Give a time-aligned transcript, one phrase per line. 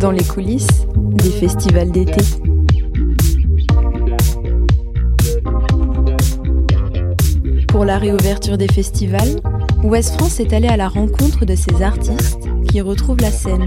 [0.00, 2.22] dans les coulisses des festivals d'été.
[7.68, 9.40] Pour la réouverture des festivals,
[9.84, 13.66] Ouest France est allé à la rencontre de ces artistes qui retrouvent la scène.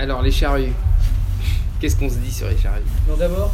[0.00, 0.72] Alors, les charrues.
[1.78, 2.80] Qu'est-ce qu'on se dit sur les charrues?
[3.06, 3.52] Non, d'abord,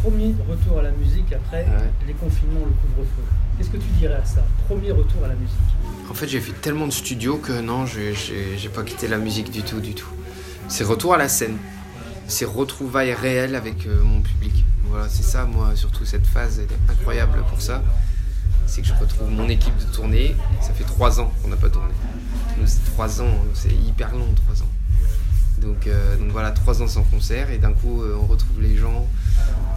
[0.00, 1.90] premier retour à la musique après Ouais.
[2.06, 3.22] les confinements, le couvre-feu.
[3.56, 4.44] Qu'est-ce que tu dirais à ça?
[4.68, 5.56] Premier retour à la musique.
[6.08, 8.14] En fait, j'ai fait tellement de studios que non, je-
[8.56, 10.06] j'ai pas quitté la musique du tout, du tout.
[10.68, 11.56] C'est retour à la scène.
[12.28, 14.64] C'est retrouvailles réelles avec euh, mon public.
[14.84, 17.82] Voilà, c'est ça, moi, surtout cette phase, elle est incroyable pour ça.
[18.66, 20.36] C'est que je retrouve mon équipe de tournée.
[20.60, 21.92] Ça fait trois ans qu'on n'a pas tourné.
[22.58, 24.68] Nous, c'est trois ans, c'est hyper long, trois ans.
[25.60, 28.76] Donc, euh, donc voilà, trois ans sans concert et d'un coup, euh, on retrouve les
[28.76, 29.06] gens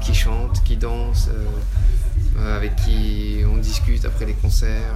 [0.01, 1.29] qui chantent, qui dansent,
[2.39, 4.95] euh, avec qui on discute après les concerts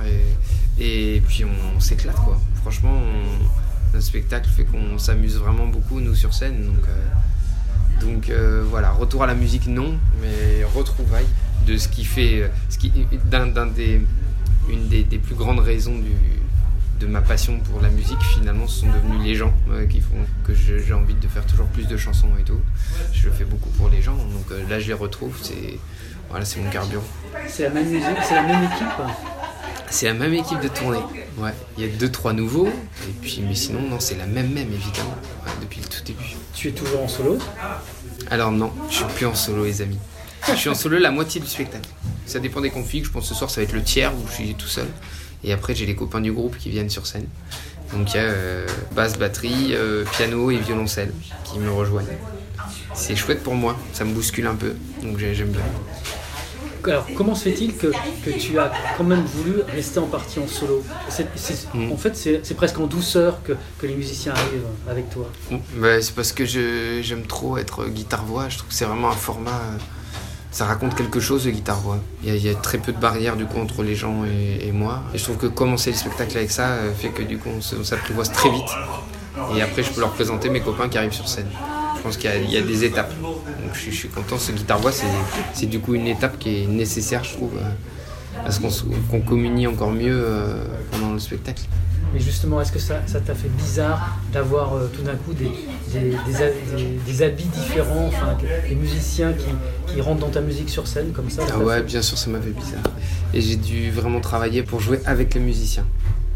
[0.79, 2.39] et, puis on, s'éclate quoi.
[2.61, 6.65] Franchement, on- notre spectacle fait qu'on s'amuse vraiment beaucoup nous sur scène.
[8.01, 8.31] Donc,
[8.69, 11.27] voilà, retour à la musique non, mais retrouvailles
[11.65, 12.91] de ce qui fait, ce qui,
[13.31, 14.01] d'un, d'un des,
[14.69, 16.11] une des plus grandes raisons du,
[16.99, 20.15] de ma passion pour la musique finalement ce sont devenus les gens euh, qui font
[20.45, 22.59] que j'ai envie de faire toujours plus de chansons et tout.
[23.13, 25.77] Je le fais beaucoup pour les gens, donc euh, là je les retrouve, c'est
[26.29, 27.03] voilà, c'est mon carburant.
[27.47, 28.87] C'est la même musique, c'est la même équipe.
[29.89, 30.99] C'est la même équipe de tournée.
[31.37, 34.51] Ouais, il y a deux trois nouveaux et puis mais sinon non, c'est la même
[34.51, 36.35] même évidemment Ouais, depuis le tout début.
[36.53, 37.37] Tu es toujours en solo?
[38.31, 39.99] Alors non, je suis plus en solo les amis.
[40.47, 41.89] Je suis en solo la moitié du spectacle.
[42.25, 44.27] Ça dépend des configs, je pense que ce soir ça va être le tiers où
[44.27, 44.87] je suis tout seul.
[45.43, 47.27] Et après j'ai les copains du groupe qui viennent sur scène.
[47.93, 48.65] Donc il y a euh,
[48.95, 51.11] basse, batterie, euh, piano et violoncelle
[51.43, 52.07] qui me rejoignent.
[52.93, 54.73] C'est chouette pour moi, ça me bouscule un peu,
[55.03, 55.61] donc j'ai- j'aime bien.
[56.87, 57.87] Alors, comment se fait-il que,
[58.23, 60.83] que tu as quand même voulu rester en partie en solo?
[61.73, 61.91] Mm.
[61.91, 65.27] En fait, c'est presque en douceur que, que les musiciens arrivent avec toi.
[65.77, 68.49] Bah, c'est parce que j'aime trop être guitare-voix.
[68.49, 69.49] Je trouve que c'est vraiment un format.
[69.51, 69.77] euh,
[70.55, 71.97] Ça raconte quelque chose, le guitare-voix.
[72.23, 74.23] Il y, a- il y a très peu de barrières du coup entre les gens
[74.23, 75.03] et, moi.
[75.13, 77.75] Je trouve que commencer le spectacle avec ça euh, fait que du coup on se-
[77.75, 78.71] on s'apprivoise très vite.
[79.57, 81.49] Et après, je peux leur présenter mes copains qui arrivent sur scène.
[81.97, 83.11] Je pense qu'il y, a- des étapes.
[83.73, 84.37] Je, suis- content.
[84.37, 84.93] Ce guitare-voix,
[85.53, 89.67] c'est du coup une étape qui est nécessaire, je trouve, euh, à ce qu'on communie
[89.67, 91.63] encore mieux euh, pendant le spectacle.
[92.15, 95.51] Mais justement, est-ce que ça t'a fait bizarre d'avoir euh, tout d'un coup des,
[95.91, 98.37] des, des ha- des- des habits différents, enfin,
[98.69, 99.47] des musiciens qui,
[99.93, 102.39] qui rentrent dans ta musique sur scène comme ça Ah ouais, bien sûr, ça m'a
[102.39, 102.83] fait bizarre.
[103.33, 105.85] Et j'ai dû vraiment travailler pour jouer avec les musiciens.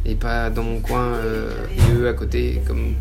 [0.06, 2.62] Et pas dans mon coin euh, et eux à côté.
[2.68, 2.96] Comme...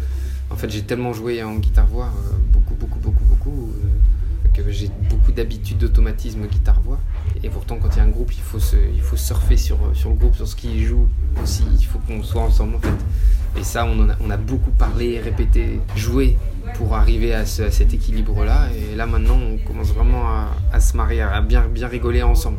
[0.49, 4.89] En fait, j'ai tellement joué en guitare-voix, euh, beaucoup, beaucoup, beaucoup, beaucoup, euh, que j'ai
[5.11, 7.01] beaucoup d'habitude d'automatisme guitare-voix.
[7.49, 9.79] Et pourtant, quand il y a un groupe, il faut, se, il faut surfer sur,
[9.95, 11.09] sur le groupe, sur ce qu'il joue
[11.43, 11.65] aussi.
[11.81, 13.59] Il faut qu'on soit ensemble en fait.
[13.59, 16.37] Et ça, on, en a, on a beaucoup parlé, répété, joué
[16.75, 18.69] pour arriver à, ce- à cet équilibre-là.
[18.93, 22.59] Et là, maintenant, on commence vraiment à, à se marier, à bien, bien rigoler ensemble.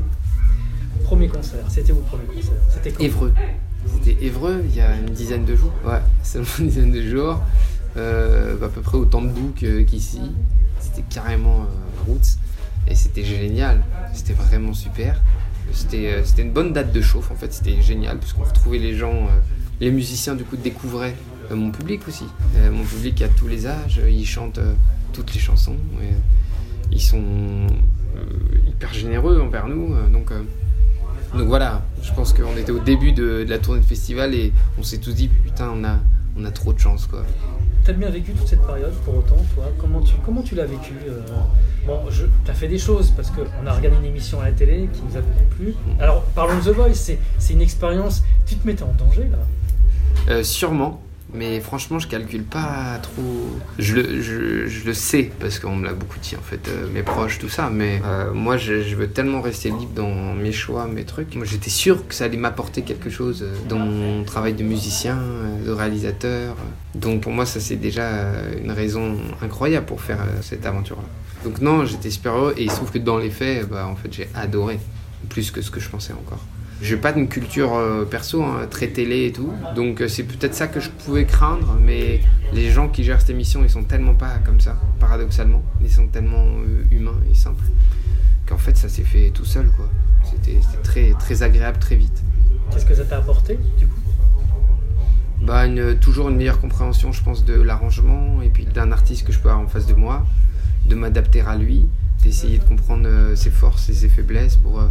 [1.03, 3.03] Premier concert, c'était où le premier concert C'était quand?
[3.03, 3.33] Évreux.
[3.85, 5.71] C'était Évreux il y a une dizaine de jours.
[5.85, 7.39] Ouais, seulement une dizaine de jours.
[7.97, 10.21] Euh, à peu près autant de boucs euh, qu'ici.
[10.79, 12.37] C'était carrément euh, roots.
[12.87, 13.83] Et c'était génial.
[14.13, 15.21] C'était vraiment super.
[15.71, 17.53] C'était euh, c'était une bonne date de chauffe en fait.
[17.53, 19.13] C'était génial parce qu'on retrouvait les gens.
[19.13, 19.39] euh,
[19.79, 21.15] les musiciens du coup découvraient
[21.51, 22.25] euh, mon public aussi.
[22.71, 24.01] Mon public à tous les âges.
[24.09, 24.59] Ils chantent
[25.13, 25.75] toutes les chansons.
[26.91, 27.23] Ils sont
[28.67, 29.95] hyper généreux envers nous.
[30.11, 30.31] donc.
[31.33, 34.51] donc voilà, je pense qu'on était au début de, de la tournée de festival et
[34.77, 35.99] on s'est tous dit putain on a,
[36.37, 37.23] on a trop de chance quoi.
[37.89, 40.93] T'as bien vécu toute cette période pour autant, toi Comment tu, comment tu l'as vécu
[41.07, 41.21] euh
[41.87, 44.87] Bon, je, t'as fait des choses parce qu'on a regardé une émission à la télé
[44.93, 45.21] qui nous a
[45.55, 45.73] plu.
[45.99, 48.21] Alors, parlons de The Voice, c'est, c'est une expérience.
[48.45, 49.39] Tu te mettais en danger là?
[50.31, 53.59] Euh, sûrement, Mais franchement, je calcule pas trop.
[53.77, 57.03] Je le, je, le sais parce qu'on me l'a beaucoup dit en fait, euh, mes
[57.03, 57.69] proches, tout ça.
[57.69, 61.35] Mais euh, moi, je, je, veux tellement rester libre dans mes choix, mes trucs.
[61.35, 65.19] Moi, j'étais sûr que ça allait m'apporter quelque chose euh, dans mon travail de musicien,
[65.63, 66.55] de réalisateur.
[66.95, 68.09] Donc pour moi, ça c'est déjà
[68.63, 71.07] une raison incroyable pour faire cette aventure-là.
[71.43, 73.95] Donc non, j'étais super heureux et il se trouve que dans les faits, bah, en
[73.95, 74.79] fait, j'ai adoré
[75.29, 76.43] plus que ce que je pensais encore.
[76.81, 79.51] J'ai pas une culture euh, perso, hein, très télé et tout.
[79.75, 82.21] Donc euh, c'est peut-être ça que je pouvais craindre, mais
[82.53, 85.61] les gens qui gèrent cette émission, ils sont tellement pas comme ça, paradoxalement.
[85.81, 87.65] Ils sont tellement euh, humains et simples
[88.47, 89.89] qu'en fait ça s'est fait tout seul quoi.
[90.23, 92.23] C'était très, très agréable très vite.
[92.71, 93.99] Qu'est-ce que ça t'a apporté du coup?
[95.41, 99.33] Bah, une, toujours une meilleure compréhension, je pense, de l'arrangement et puis d'un artiste que
[99.33, 100.25] je peux avoir en face de moi,
[100.85, 101.87] de m'adapter à lui,
[102.23, 104.81] d'essayer de comprendre ses forces et ses faiblesses pour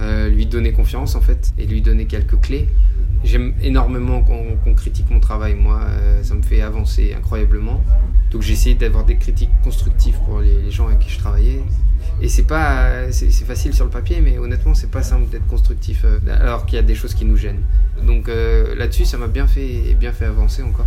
[0.00, 2.68] euh, lui donner confiance en fait et lui donner quelques clés.
[3.24, 7.82] J'aime énormément qu'on critique mon travail, moi, euh, ça me fait avancer incroyablement.
[8.30, 11.62] Donc j'ai essayé d'avoir des critiques constructives pour les, gens avec qui je travaillais.
[12.20, 16.02] Et c'est pas, c'est facile sur le papier, mais honnêtement, c'est pas simple d'être constructif
[16.04, 17.62] euh, alors qu'il y a des choses qui nous gênent.
[18.06, 18.30] Donc
[18.76, 20.86] là-dessus, ça m'a bien fait, bien fait avancer encore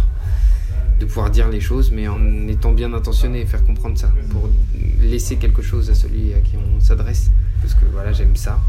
[1.02, 4.50] de pouvoir dire les choses, mais en étant bien intentionné et faire comprendre ça, pour
[5.02, 7.32] laisser quelque chose à celui à qui on s'adresse.
[7.62, 8.60] Parce que voilà, j'aime ça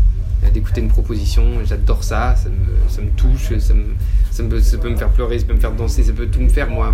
[0.50, 1.44] d'écouter une proposition.
[1.64, 5.60] J'adore ça, ça me, touche, ça, me, ça, peut me faire pleurer, ça peut me
[5.60, 6.92] faire danser, ça peut tout me faire moi.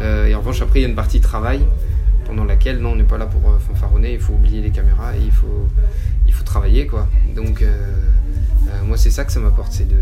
[0.00, 1.60] Euh, et en revanche, après, il y a une partie travail
[2.26, 5.12] pendant laquelle, non, on n'est pas là pour euh, fanfaronner, il faut oublier les caméras
[5.16, 5.68] il faut,
[6.26, 6.86] il faut travailler.
[6.86, 7.08] quoi.
[7.34, 7.72] Donc, euh,
[8.84, 9.96] moi, c'est ça que ça m'apporte, c'est de.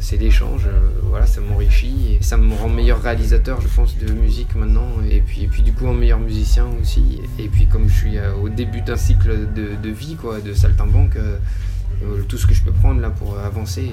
[0.00, 0.68] C'est l'échange,
[1.02, 5.20] voilà, ça m'enrichit et ça me rend meilleur réalisateur, je pense, de musique maintenant, et
[5.20, 7.20] puis, et puis du coup un meilleur musicien aussi.
[7.38, 12.22] Et puis comme je suis au début d'un cycle de, vie, quoi, de saltimbanque, euh,
[12.28, 13.92] tout ce que je peux prendre là pour avancer,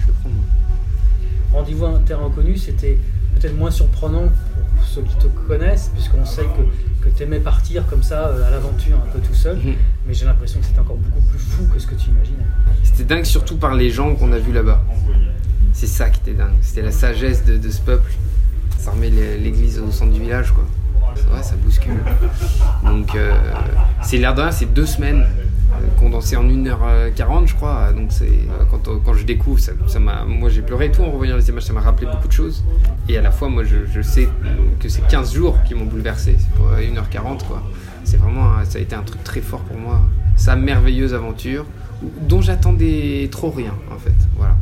[0.00, 0.30] je le prends.
[1.52, 2.98] Rendez-vous à terrain inconnu, c'était
[3.44, 4.28] peut-être moins surprenant
[4.76, 8.46] pour ceux qui te connaissent, puisqu'on sait que, que tu aimais partir comme ça euh,
[8.46, 9.74] à l'aventure un peu tout seul, mhm.
[10.06, 12.44] mais j'ai l'impression que c'était encore beaucoup plus fou que ce que tu imaginais.
[12.82, 14.82] C'était dingue surtout par les gens qu'on a vus là-bas.
[15.74, 18.12] C'est ça qui était dingue, c'était la sagesse de, ce peuple.
[18.78, 20.64] Ça remet l'église au centre du village, quoi.
[21.34, 21.98] Ouais, ça bouscule.
[22.84, 23.32] Donc, euh,
[24.02, 25.26] c'est l'air d'un, c'est deux semaines
[25.98, 27.92] condensé en 1h40 je crois.
[27.92, 31.36] Donc c'est euh, quand, je découvre, ça, ça moi j'ai pleuré et tout en revoyant
[31.36, 32.64] les images, ça m'a rappelé beaucoup de choses.
[33.08, 34.28] Et à la fois, moi je, je sais
[34.80, 36.36] que c'est 15 jours qui m'ont bouleversé.
[36.56, 37.62] Pour 1h40 quoi.
[38.04, 40.00] C'est vraiment, ça a été un truc très fort pour moi.
[40.36, 41.64] Sa merveilleuse aventure
[42.28, 44.14] dont j'attendais trop rien en fait.
[44.36, 44.56] Voilà.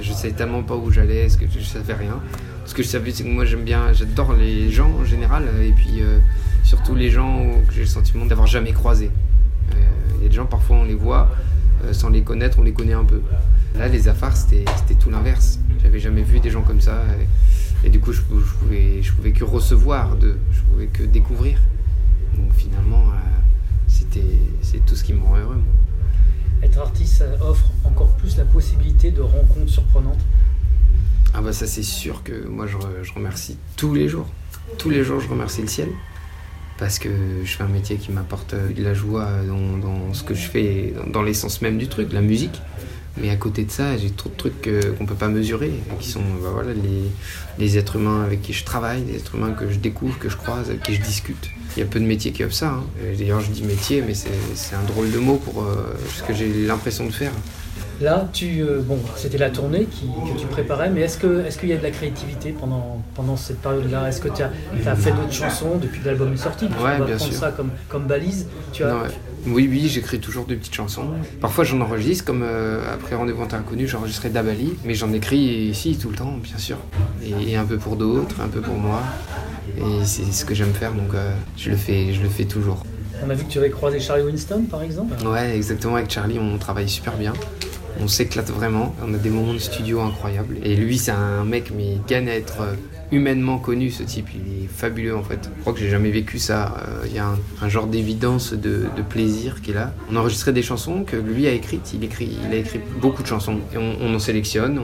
[0.00, 2.20] Je savais tellement pas où j'allais, ce que je savais rien.
[2.66, 5.72] Ce que je savais, c'est que moi j'aime bien, j'adore les gens en général, et
[5.72, 6.18] puis euh,
[6.64, 9.10] surtout les gens que j'ai le sentiment d'avoir jamais croisé.
[10.28, 11.30] A des gens, parfois, on les voit,
[11.84, 13.22] euh, sans les connaître, on les connaît un peu.
[13.78, 14.66] Là, les affaires, c'était
[15.00, 15.58] tout l'inverse.
[15.82, 17.02] J'avais jamais vu des gens comme ça.
[17.82, 21.58] Et, du coup, je, je, pouvais, je pouvais que recevoir, de, je pouvais que découvrir.
[22.36, 23.16] Donc finalement, euh,
[23.86, 25.62] c'était c'est tout ce qui me rend heureux.
[26.62, 30.20] Être artiste, ça offre encore plus la possibilité de rencontres surprenantes
[31.32, 34.28] Ah bah ça c'est sûr que moi je, je remercie tous les jours.
[34.76, 35.88] Tous les jours je remercie le ciel
[36.78, 37.08] parce que
[37.44, 41.22] je fais un métier qui m'apporte de la joie dans, ce que je fais, dans,
[41.22, 42.60] l'essence même du truc, la musique.
[43.20, 46.08] Mais à côté de ça, j'ai trop de trucs qu'on ne peut pas mesurer, qui
[46.08, 47.10] sont bah voilà, les,
[47.58, 50.36] les, êtres humains avec qui je travaille, les êtres humains que je découvre, que je
[50.36, 51.48] croise, avec qui je discute.
[51.76, 52.70] Il y a peu de métiers qui offrent ça.
[52.70, 52.84] Hein.
[53.18, 56.48] D'ailleurs, je dis métier, mais c'est un drôle de mot pour euh, ce que j'ai
[56.64, 57.32] l'impression de faire.
[58.00, 61.58] Là, tu, euh, bon, c'était la tournée qui, que tu préparais, mais est-ce qu'il est
[61.58, 64.08] qu'il y a de la créativité pendant, pendant cette période-là?
[64.08, 64.50] Est-ce que tu as,
[64.86, 66.66] as, fait d'autres chansons depuis que l'album est sorti?
[66.66, 68.46] Ouais, On va bien prendre ça comme, comme balise.
[68.72, 68.94] Tu as...
[69.46, 71.06] Oui, oui, j'écris toujours des petites chansons.
[71.40, 76.10] Parfois, j'en enregistre, comme euh, après Rendez-vous Inconnu, j'enregistrais Dabali, mais j'en écris ici tout
[76.10, 76.78] le temps, bien sûr.
[77.24, 79.02] Et, un peu pour d'autres, un peu pour moi.
[79.76, 82.84] Et c'est ce que j'aime faire, donc euh, je, le fais, je le fais toujours.
[83.24, 85.96] On a vu que tu avais croisé Charlie Winston, par exemple Ouais, exactement.
[85.96, 87.32] Avec Charlie, on travaille super bien
[88.00, 90.56] on s'éclate vraiment, on a des moments de studio incroyables.
[90.62, 92.74] Et lui, c'est un mec, mais il gagne à être euh,
[93.10, 94.28] humainement connu, ce type.
[94.34, 95.50] Il est fabuleux en fait.
[95.56, 96.76] Je crois que j'ai jamais vécu ça.
[96.86, 99.94] Euh, il y a un, genre d'évidence, de, plaisir qui est là.
[100.10, 101.92] On enregistrait des chansons que lui a écrites.
[101.94, 103.58] Il, écrit, a écrit beaucoup de chansons.
[103.76, 104.78] On, en sélectionne.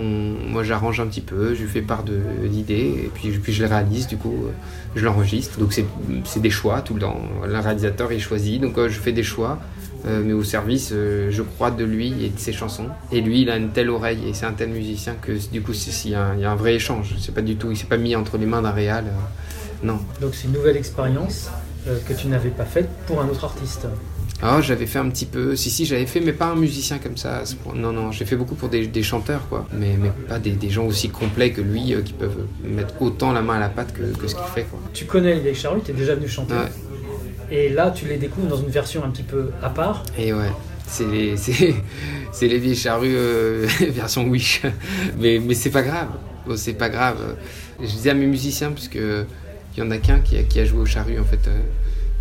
[0.50, 1.54] moi, j'arrange un petit peu.
[1.54, 2.94] Je lui fais part d'idées.
[3.04, 4.06] Et puis, puis je les réalise.
[4.06, 4.50] Du coup, euh,
[4.97, 5.59] je l'enregistre.
[5.59, 7.21] Donc, c'est des choix tout le temps.
[7.47, 8.61] Le réalisateur, il choisit.
[8.61, 9.59] Donc, je fais des choix.
[10.06, 12.88] Euh, mais au service, euh, je crois, de lui et de ses chansons.
[13.11, 15.73] Et lui, il a une telle oreille et c'est un tel musicien que du coup,
[15.73, 17.14] il y, a un vrai échange.
[17.18, 19.04] C'est pas du tout, il s'est pas mis entre les mains d'un réal.
[19.06, 19.99] Euh, non.
[20.20, 21.50] Donc c'est une nouvelle expérience
[22.08, 23.87] que tu n'avais pas faite pour un autre artiste.
[24.42, 25.56] Ah, j'avais fait un petit peu.
[25.56, 27.42] Si, si, j'avais fait, mais pas un musicien comme ça.
[27.75, 29.66] Non, non, j'ai fait beaucoup pour des, chanteurs, quoi.
[29.73, 33.42] Mais, mais pas des, gens aussi complets que lui, euh, qui peuvent mettre autant la
[33.42, 34.78] main à la pâte que, ce qu'il fait, quoi.
[34.92, 36.54] Tu connais les Charrues, tu es déjà venu chanter.
[37.56, 40.02] Et là, tu les découvres dans une version un petit peu à part.
[40.18, 40.50] Et ouais.
[40.88, 41.37] C'est les,
[42.32, 44.62] c'est, les vieilles charrues euh, version Wish.
[45.20, 46.08] mais, mais c'est pas grave.
[46.49, 47.37] Oh, c'est pas grave.
[47.80, 49.25] Je disais à mes musiciens, parce que
[49.76, 51.49] il y en a qu'un qui a, joué aux charrues en fait,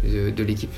[0.05, 0.73] euh, de, l'équipe.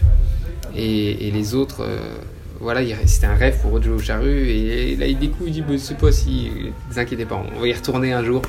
[0.74, 2.16] Et, les autres, euh,
[2.62, 4.50] voilà, c'était un rêve pour eux de jouer aux charrues.
[4.50, 6.50] Et, là, il découvre, il dit bah, c'est pas si.
[6.56, 8.42] Ne vous inquiétez pas, on va y retourner un jour.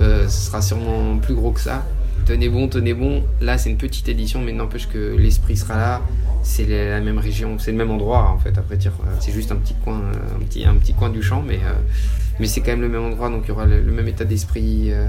[0.00, 1.84] ce sera sûrement plus gros que ça
[2.26, 3.24] tenez bon, tenez bon.
[3.40, 6.02] Là, c'est une petite édition, mais n'empêche que l'esprit sera là.
[6.42, 8.58] C'est la même région, c'est le même endroit en fait.
[8.58, 8.78] Après,
[9.20, 10.02] c'est juste un petit coin,
[10.40, 11.72] petit, un petit coin du champ, mais, euh,
[12.38, 14.92] mais c'est quand même le même endroit, donc il y aura le, même état d'esprit.
[14.92, 15.08] Euh,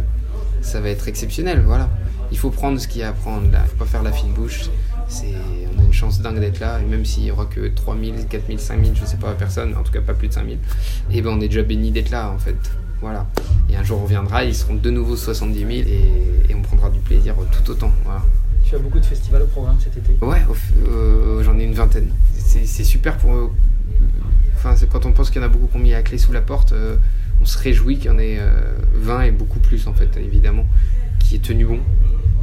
[0.61, 1.89] ça va être exceptionnel, voilà.
[2.31, 3.61] Il faut prendre ce qu'il y a à prendre là.
[3.65, 4.69] Il faut pas faire la fine bouche.
[5.77, 8.59] On a une chance dingue d'être là, et même s'il y aura que 3000, 4000,
[8.59, 10.59] 5000, je sais pas, personne, en tout cas pas plus de 5000, et
[11.11, 12.55] eh ben on est déjà béni d'être là en fait.
[13.01, 13.27] Voilà.
[13.69, 16.64] Et un jour on viendra, ils seront de nouveau 70 000 et, on prendra du
[17.33, 17.91] plaisir tout autant.
[18.63, 20.17] Tu as beaucoup de festivals au programme cet été?
[20.21, 20.41] Ouais,
[20.87, 22.09] euh, j'en ai une vingtaine.
[22.33, 23.33] C'est super pour.
[23.33, 23.51] Euh,
[24.55, 26.31] enfin, quand on pense qu'il y en a beaucoup qui ont mis la clé sous
[26.31, 26.95] la porte, euh,
[27.41, 28.39] on se réjouit qu'il y en ait
[28.93, 30.65] 20 et beaucoup plus en fait, évidemment,
[31.19, 31.79] qui est tenu bon.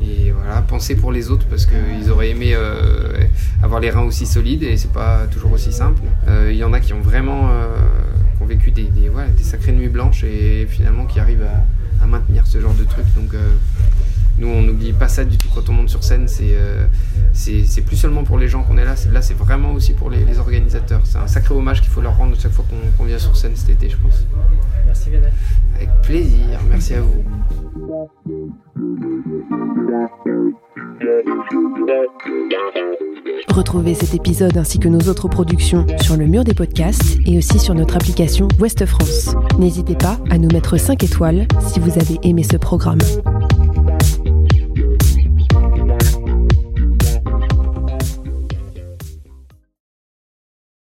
[0.02, 2.56] Et voilà, penser pour les autres parce qu'ils auraient aimé
[3.62, 6.02] avoir les reins aussi solides et c'est pas toujours aussi simple.
[6.28, 7.50] Il y en a qui ont vraiment
[8.40, 12.60] ont vécu des, des, des, sacrées nuits blanches et finalement qui arrivent à, maintenir ce
[12.60, 13.06] genre de truc.
[13.16, 13.54] Donc euh,
[14.42, 16.26] nous, on n'oublie pas ça du tout quand on monte sur scène.
[16.26, 16.87] C'est euh,
[17.32, 20.38] c'est plus seulement pour les gens qu'on est là, là c'est vraiment aussi pour les,
[20.38, 21.00] organisateurs.
[21.04, 22.64] C'est un sacré hommage qu'il faut leur rendre chaque fois
[22.99, 24.26] qu'on vient sur scène cet été, je pense.
[24.84, 25.26] Merci Vianney.
[25.76, 27.25] Avec plaisir, merci à vous.
[33.49, 37.58] Retrouvez cet épisode ainsi que nos autres productions sur le mur des podcasts et aussi
[37.58, 39.34] sur notre application Ouest France.
[39.58, 43.00] N'hésitez pas à nous mettre 5 étoiles si vous avez aimé ce programme.